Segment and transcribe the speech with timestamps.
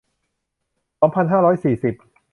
[0.99, 1.93] สองพันห้าร้อยสี่สิบ